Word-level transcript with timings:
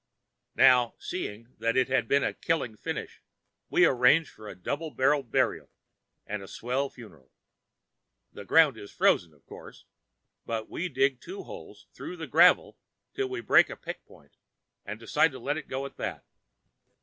"Now, 0.55 0.95
seeing 0.97 1.53
that 1.59 1.77
it 1.77 1.87
had 1.87 2.07
been 2.07 2.23
a 2.23 2.33
killing 2.33 2.75
finish, 2.75 3.21
we 3.69 3.85
arrange 3.85 4.31
for 4.31 4.47
a 4.47 4.55
double 4.55 4.89
barreled 4.89 5.29
burial 5.29 5.69
and 6.25 6.41
a 6.41 6.47
swell 6.47 6.89
funeral. 6.89 7.31
The 8.33 8.43
ground 8.43 8.77
is 8.79 8.89
froze, 8.91 9.25
of 9.31 9.45
course, 9.45 9.85
but 10.43 10.67
we 10.71 10.89
dig 10.89 11.21
two 11.21 11.43
holes 11.43 11.85
through 11.93 12.17
the 12.17 12.25
gravel 12.25 12.79
till 13.13 13.29
we 13.29 13.41
break 13.41 13.69
a 13.69 13.75
pick 13.77 14.03
point 14.07 14.37
and 14.87 14.99
decide 14.99 15.31
to 15.33 15.39
let 15.39 15.57
it 15.57 15.67
go 15.67 15.85
at 15.85 15.97
that. 15.97 16.25